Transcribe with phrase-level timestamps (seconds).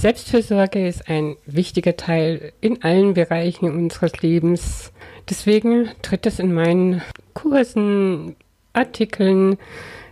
[0.00, 4.94] Selbstfürsorge ist ein wichtiger Teil in allen Bereichen unseres Lebens.
[5.28, 7.02] Deswegen tritt es in meinen
[7.34, 8.34] Kursen,
[8.72, 9.58] Artikeln,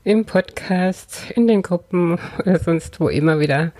[0.04, 3.72] im Podcast, in den Gruppen oder sonst wo immer wieder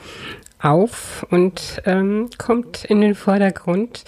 [0.59, 4.05] auf und ähm, kommt in den Vordergrund,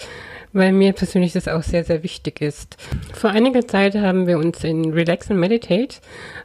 [0.53, 2.77] weil mir persönlich das auch sehr, sehr wichtig ist.
[3.13, 5.97] Vor einiger Zeit haben wir uns in Relax and Meditate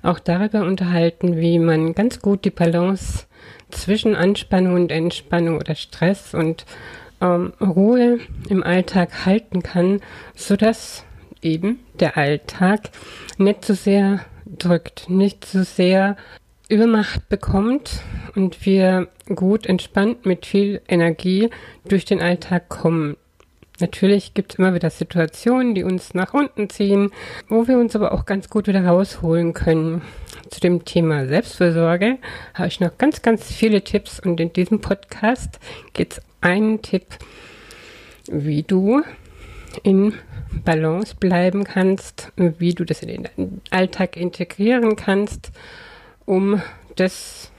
[0.03, 3.25] auch darüber unterhalten, wie man ganz gut die Balance
[3.71, 6.65] zwischen Anspannung und Entspannung oder Stress und
[7.21, 10.01] ähm, Ruhe im Alltag halten kann,
[10.35, 11.05] sodass
[11.43, 12.91] eben der Alltag
[13.39, 16.17] nicht so sehr drückt, nicht so sehr
[16.69, 18.03] Übermacht bekommt
[18.35, 21.51] und wir gut entspannt mit viel Energie
[21.89, 23.17] durch den Alltag kommen.
[23.79, 27.11] Natürlich gibt es immer wieder Situationen, die uns nach unten ziehen,
[27.49, 30.03] wo wir uns aber auch ganz gut wieder rausholen können.
[30.51, 32.19] Zu dem Thema Selbstversorge
[32.55, 35.59] habe ich noch ganz, ganz viele Tipps und in diesem Podcast
[35.93, 37.05] geht es einen Tipp,
[38.29, 39.03] wie du
[39.83, 40.15] in
[40.65, 45.51] Balance bleiben kannst, wie du das in den Alltag integrieren kannst,
[46.25, 46.63] um
[46.97, 47.51] das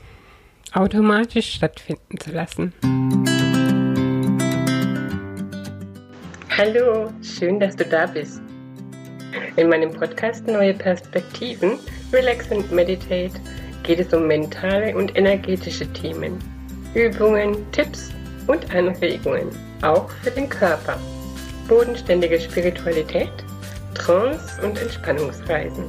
[0.73, 2.73] automatisch stattfinden zu lassen.
[6.57, 8.41] Hallo, schön, dass du da bist.
[9.57, 11.77] In meinem Podcast Neue Perspektiven,
[12.11, 13.39] Relax and Meditate
[13.83, 16.39] geht es um mentale und energetische Themen,
[16.95, 18.09] Übungen, Tipps
[18.47, 19.49] und Anregungen,
[19.83, 20.99] auch für den Körper,
[21.67, 23.29] bodenständige Spiritualität,
[23.93, 25.85] Trance und Entspannungsreisen.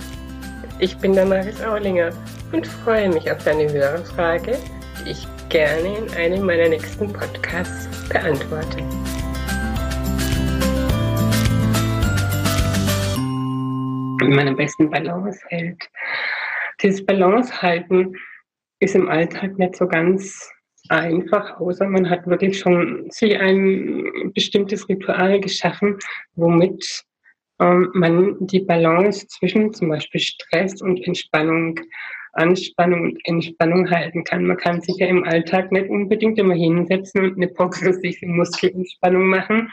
[0.80, 2.10] Ich bin Damaris Aulinger
[2.52, 4.58] und freue mich auf deine Hörerfrage,
[5.02, 8.84] die ich gerne in einem meiner nächsten Podcasts beantworte.
[14.22, 15.88] In meinem besten Balance hält.
[16.82, 18.14] Dieses Balance halten
[18.80, 20.50] ist im Alltag nicht so ganz
[20.88, 25.98] einfach, außer man hat wirklich schon sich ein bestimmtes Ritual geschaffen,
[26.34, 27.04] womit
[27.60, 31.80] ähm, man die Balance zwischen zum Beispiel Stress und Entspannung,
[32.32, 34.46] Anspannung und Entspannung halten kann.
[34.46, 39.70] Man kann sich ja im Alltag nicht unbedingt immer hinsetzen und eine progressive Muskelentspannung machen,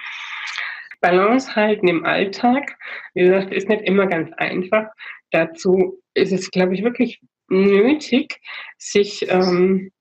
[1.05, 2.77] Balance halten im Alltag,
[3.13, 4.88] wie gesagt, ist nicht immer ganz einfach.
[5.29, 8.39] Dazu ist es, glaube ich, wirklich nötig,
[8.79, 9.91] sich ähm,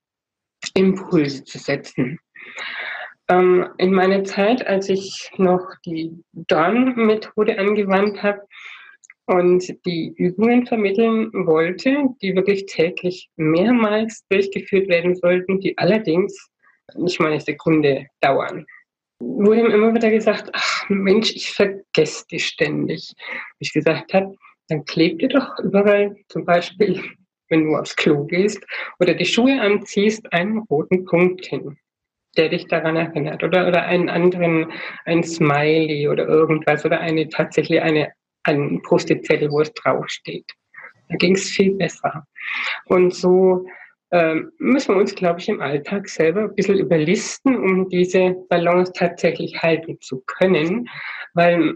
[0.73, 2.19] Impulse zu setzen.
[3.29, 8.41] Ähm, in meiner Zeit, als ich noch die Dorn-Methode angewandt habe
[9.27, 16.49] und die Übungen vermitteln wollte, die wirklich täglich mehrmals durchgeführt werden sollten, die allerdings
[16.95, 18.65] nicht mal eine Sekunde dauern
[19.19, 23.13] wurde ihm immer wieder gesagt, ach Mensch, ich vergesse dich ständig.
[23.59, 24.35] Ich gesagt habe,
[24.67, 27.01] dann kleb dir doch überall, zum Beispiel,
[27.49, 28.65] wenn du aufs Klo gehst
[28.99, 31.77] oder die Schuhe anziehst, einen roten Punkt hin,
[32.37, 33.43] der dich daran erinnert.
[33.43, 34.71] Oder, oder einen anderen,
[35.05, 38.11] ein Smiley oder irgendwas oder eine tatsächlich eine,
[38.43, 40.51] ein Post-it-Zettel, wo es draufsteht.
[41.09, 42.25] Da ging es viel besser.
[42.85, 43.67] Und so
[44.15, 48.93] ähm, müssen wir uns, glaube ich, im Alltag selber ein bisschen überlisten, um diese Balance
[48.95, 50.87] tatsächlich halten zu können.
[51.33, 51.75] Weil,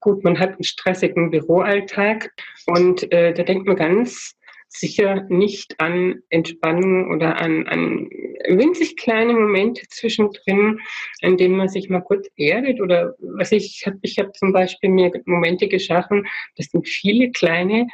[0.00, 2.32] gut, man hat einen stressigen Büroalltag
[2.66, 4.34] und äh, da denkt man ganz
[4.68, 8.08] sicher nicht an Entspannung oder an, an
[8.48, 10.80] winzig kleine Momente zwischendrin,
[11.20, 14.90] in denen man sich mal kurz erdet oder was ich, habe ich hab zum Beispiel
[14.90, 16.26] mir Momente geschaffen,
[16.56, 17.86] das sind viele kleine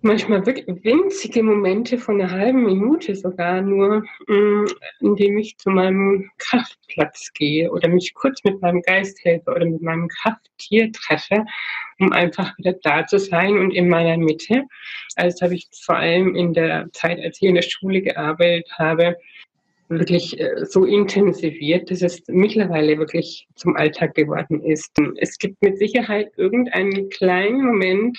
[0.00, 4.66] manchmal wirklich winzige Momente von einer halben Minute sogar nur, mm,
[5.00, 9.82] indem ich zu meinem Kraftplatz gehe oder mich kurz mit meinem Geist helfe oder mit
[9.82, 11.44] meinem Krafttier treffe,
[11.98, 14.64] um einfach wieder da zu sein und in meiner Mitte.
[15.16, 18.70] Also das habe ich vor allem in der Zeit, als ich in der Schule gearbeitet
[18.78, 19.16] habe,
[19.88, 24.92] wirklich äh, so intensiviert, dass es mittlerweile wirklich zum Alltag geworden ist.
[25.16, 28.18] Es gibt mit Sicherheit irgendeinen kleinen Moment,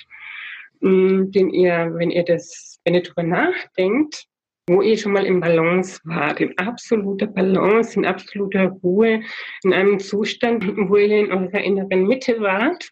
[0.81, 4.25] den ihr, wenn ihr das, wenn ihr darüber nachdenkt,
[4.67, 9.21] wo ihr schon mal im Balance wart, in absoluter Balance, in absoluter Ruhe,
[9.63, 12.89] in einem Zustand, wo ihr in eurer inneren Mitte wart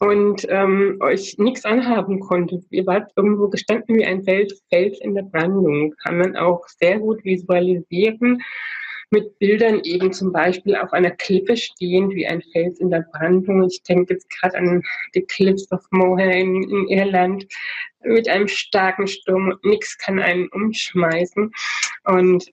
[0.00, 2.64] und ähm, euch nichts anhaben konntet.
[2.70, 4.60] Ihr wart irgendwo gestanden wie ein Fels
[5.00, 5.94] in der Brandung.
[6.02, 8.42] Kann man auch sehr gut visualisieren
[9.10, 13.64] mit Bildern eben zum Beispiel auf einer Klippe stehend wie ein Fels in der Brandung.
[13.64, 14.82] Ich denke jetzt gerade an
[15.14, 17.46] die Cliffs of Moher in, in Irland
[18.04, 19.58] mit einem starken Sturm.
[19.62, 21.52] Nichts kann einen umschmeißen
[22.04, 22.50] und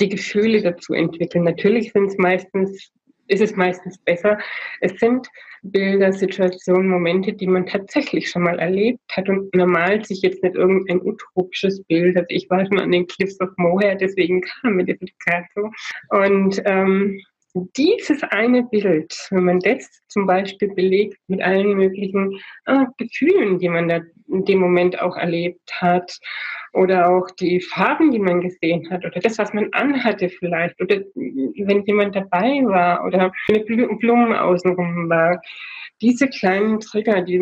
[0.00, 1.44] die Gefühle dazu entwickeln.
[1.44, 2.90] Natürlich sind es meistens
[3.28, 4.38] ist es meistens besser.
[4.80, 5.28] Es sind
[5.62, 10.56] Bilder, Situationen, Momente, die man tatsächlich schon mal erlebt hat und normal sich jetzt nicht
[10.56, 12.16] irgendein utopisches Bild.
[12.16, 15.70] Also ich war schon an den Cliffs of Moher, deswegen kam mir gerade so.
[16.10, 17.20] Und ähm,
[17.76, 23.68] dieses eine Bild, wenn man das zum Beispiel belegt mit allen möglichen äh, Gefühlen, die
[23.68, 26.18] man da in dem Moment auch erlebt hat,
[26.72, 31.00] oder auch die Farben, die man gesehen hat, oder das, was man anhatte vielleicht, oder
[31.14, 35.40] wenn jemand dabei war, oder eine Blumen außenrum war.
[36.00, 37.38] Diese kleinen Trigger, die,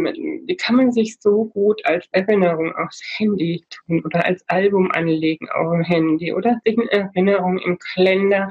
[0.47, 5.49] die kann man sich so gut als Erinnerung aufs Handy tun oder als Album anlegen
[5.51, 8.49] auf dem Handy oder sich eine Erinnerung im Kalender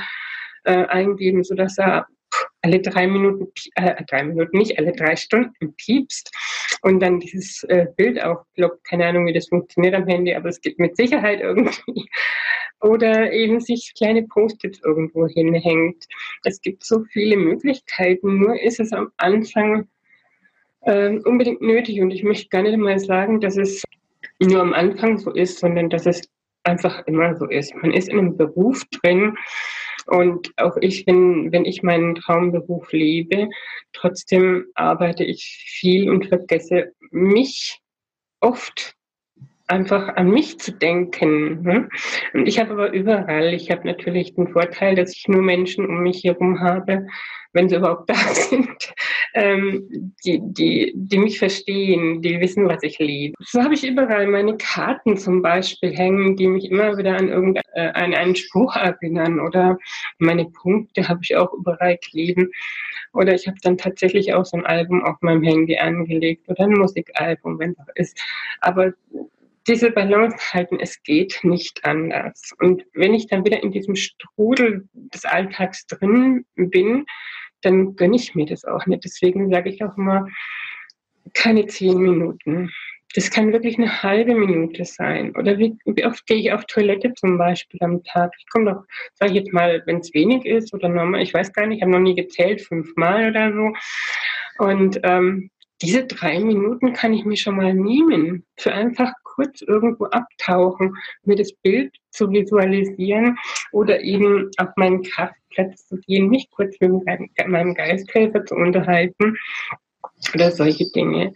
[0.63, 2.07] äh, eingeben, sodass er
[2.61, 6.31] alle drei Minuten, äh, drei Minuten nicht, alle drei Stunden piepst
[6.81, 8.83] und dann dieses äh, Bild aufploppt.
[8.83, 12.09] Keine Ahnung, wie das funktioniert am Handy, aber es gibt mit Sicherheit irgendwie.
[12.81, 16.05] Oder eben sich kleine Post-its irgendwo hinhängt.
[16.43, 19.87] Es gibt so viele Möglichkeiten, nur ist es am Anfang
[20.81, 23.83] äh, unbedingt nötig und ich möchte gar nicht mal sagen, dass es
[24.39, 26.21] nur am Anfang so ist, sondern dass es
[26.63, 27.73] einfach immer so ist.
[27.75, 29.37] Man ist in einem Beruf drin
[30.07, 33.49] und auch ich, wenn, wenn ich meinen Traumberuf lebe,
[33.93, 37.79] trotzdem arbeite ich viel und vergesse mich
[38.39, 38.95] oft
[39.69, 41.61] einfach an mich zu denken.
[41.61, 41.89] Ne?
[42.33, 46.01] Und ich habe aber überall, ich habe natürlich den Vorteil, dass ich nur Menschen um
[46.01, 47.07] mich herum habe,
[47.53, 48.93] wenn sie überhaupt da sind,
[49.33, 53.35] ähm, die, die, die mich verstehen, die wissen, was ich liebe.
[53.39, 57.63] So habe ich überall meine Karten zum Beispiel hängen, die mich immer wieder an irgendeinen
[57.73, 59.77] äh, einen Spruch erinnern oder
[60.17, 62.51] meine Punkte habe ich auch überall kleben.
[63.13, 66.73] Oder ich habe dann tatsächlich auch so ein Album auf meinem Handy angelegt oder ein
[66.73, 68.21] Musikalbum, wenn es auch ist.
[68.61, 68.93] Aber
[69.69, 72.53] diese Balance halten, es geht nicht anders.
[72.59, 77.05] Und wenn ich dann wieder in diesem Strudel des Alltags drin bin,
[77.61, 79.03] dann gönne ich mir das auch nicht.
[79.05, 80.27] Deswegen sage ich auch immer,
[81.33, 82.71] keine zehn Minuten.
[83.15, 85.35] Das kann wirklich eine halbe Minute sein.
[85.35, 88.31] Oder wie, wie oft gehe ich auf Toilette zum Beispiel am Tag?
[88.39, 88.83] Ich komme doch,
[89.15, 91.81] sage ich jetzt mal, wenn es wenig ist oder normal, ich weiß gar nicht, ich
[91.83, 93.73] habe noch nie gezählt, fünfmal oder so.
[94.63, 95.49] Und ähm,
[95.81, 101.37] diese drei Minuten kann ich mir schon mal nehmen, für einfach kurz irgendwo abtauchen, mir
[101.37, 103.37] das Bild zu visualisieren
[103.71, 106.91] oder eben auf meinen Kraftplatz zu gehen, mich kurz mit
[107.47, 109.37] meinem Geisthelfer zu unterhalten
[110.33, 111.33] oder solche Dinge.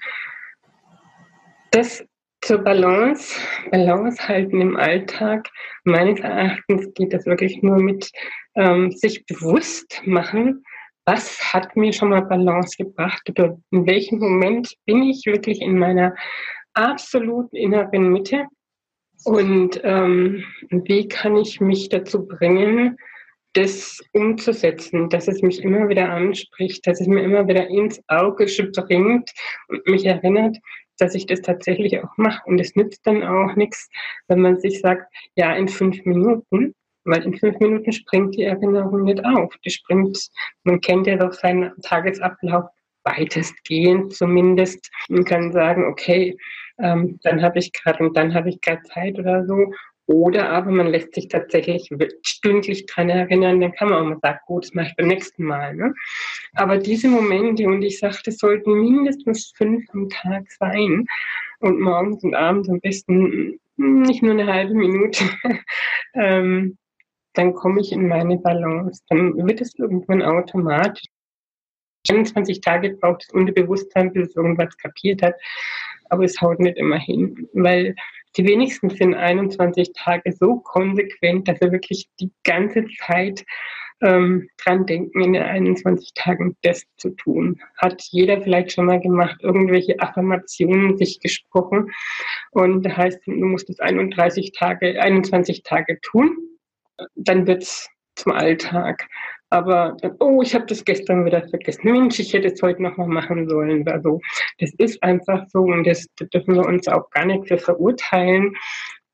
[1.71, 2.05] Das
[2.41, 3.39] zur Balance,
[3.71, 5.47] Balance halten im Alltag.
[5.85, 8.11] Meines Erachtens geht das wirklich nur mit
[8.55, 10.65] ähm, sich bewusst machen,
[11.05, 15.77] was hat mir schon mal Balance gebracht oder in welchem Moment bin ich wirklich in
[15.77, 16.13] meiner
[16.73, 18.45] absoluten inneren Mitte
[19.25, 22.97] und ähm, wie kann ich mich dazu bringen,
[23.53, 28.47] das umzusetzen, dass es mich immer wieder anspricht, dass es mir immer wieder ins Auge
[28.47, 29.31] springt
[29.67, 30.57] und mich erinnert,
[30.97, 32.41] dass ich das tatsächlich auch mache.
[32.45, 33.89] Und es nützt dann auch nichts,
[34.27, 35.05] wenn man sich sagt,
[35.35, 36.73] ja, in fünf Minuten,
[37.05, 39.53] weil in fünf Minuten springt die Erinnerung nicht auf.
[39.63, 40.17] Die springt,
[40.63, 42.65] man kennt ja doch seinen Tagesablauf
[43.03, 46.37] weitestgehend zumindest und kann sagen, okay,
[46.79, 49.73] ähm, dann habe ich gerade und dann habe ich gerade Zeit oder so.
[50.05, 51.89] Oder aber man lässt sich tatsächlich
[52.23, 55.45] stündlich dran erinnern, dann kann man auch mal sagen, gut, das mache ich beim nächsten
[55.45, 55.75] Mal.
[55.75, 55.93] Ne?
[56.55, 61.05] Aber diese Momente, und ich sagte, es sollten mindestens fünf am Tag sein
[61.59, 65.23] und morgens und abends am besten nicht nur eine halbe Minute,
[66.15, 66.77] ähm,
[67.33, 69.01] dann komme ich in meine Balance.
[69.07, 71.05] Dann wird es irgendwann automatisch.
[72.09, 75.35] 21 Tage braucht das Unterbewusstsein, bis es irgendwas kapiert hat
[76.13, 77.95] aber es haut nicht immer hin, weil
[78.37, 83.43] die wenigsten sind 21 Tage so konsequent, dass sie wirklich die ganze Zeit
[84.01, 87.59] ähm, dran denken, in den 21 Tagen das zu tun.
[87.77, 91.91] Hat jeder vielleicht schon mal gemacht, irgendwelche Affirmationen sich gesprochen
[92.51, 96.37] und heißt, du musst es 31 Tage, 21 Tage tun,
[97.15, 99.07] dann wird es zum Alltag.
[99.53, 101.91] Aber oh, ich habe das gestern wieder vergessen.
[101.91, 103.87] Mensch, ich hätte es heute nochmal machen sollen.
[103.87, 104.19] Also,
[104.57, 108.55] das ist einfach so und das, das dürfen wir uns auch gar nicht für verurteilen.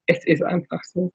[0.05, 1.11] Es ist einfach so.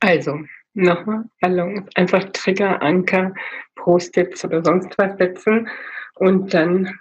[0.00, 0.40] Also,
[0.72, 3.32] nochmal Ballons, einfach Trigger, Anker,
[3.76, 5.68] Post-its oder sonst was setzen
[6.16, 6.92] und dann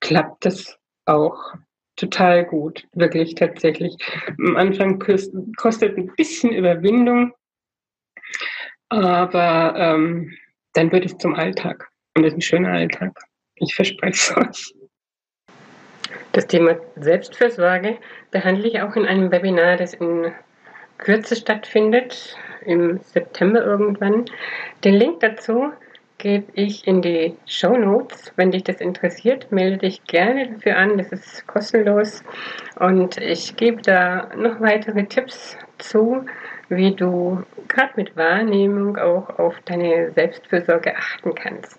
[0.00, 1.54] klappt das auch
[1.94, 3.96] total gut, wirklich tatsächlich.
[4.44, 7.32] Am Anfang kostet ein bisschen Überwindung,
[8.88, 10.36] aber ähm,
[10.76, 11.88] dann wird es zum Alltag.
[12.14, 13.12] Und es ist ein schöner Alltag.
[13.56, 14.74] Ich verspreche es euch.
[16.32, 17.96] Das Thema Selbstfürsorge
[18.30, 20.32] behandle ich auch in einem Webinar, das in
[20.98, 24.26] Kürze stattfindet, im September irgendwann.
[24.84, 25.72] Den Link dazu
[26.18, 28.32] gebe ich in die Show Notes.
[28.36, 30.98] Wenn dich das interessiert, melde dich gerne dafür an.
[30.98, 32.22] Das ist kostenlos.
[32.78, 36.24] Und ich gebe da noch weitere Tipps zu,
[36.68, 41.78] wie du gerade mit Wahrnehmung auch auf deine Selbstfürsorge achten kannst.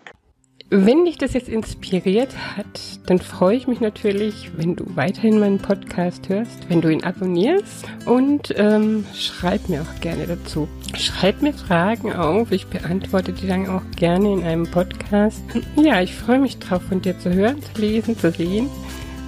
[0.70, 5.60] Wenn dich das jetzt inspiriert hat, dann freue ich mich natürlich, wenn du weiterhin meinen
[5.60, 10.68] Podcast hörst, wenn du ihn abonnierst und ähm, schreib mir auch gerne dazu.
[10.94, 15.42] Schreib mir Fragen auf, ich beantworte die dann auch gerne in einem Podcast.
[15.78, 18.70] Ja, ich freue mich drauf, von dir zu hören, zu lesen, zu sehen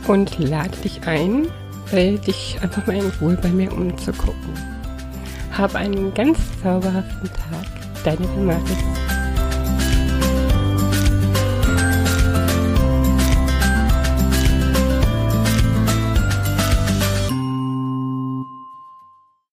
[0.09, 1.47] und lade dich ein,
[1.93, 4.78] dich einfach mal in Ruhe bei mir umzugucken.
[5.59, 7.65] Hab einen ganz zauberhaften Tag.
[8.05, 9.18] Deine Damaris.